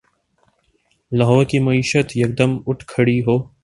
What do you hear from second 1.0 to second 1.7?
لاہور کی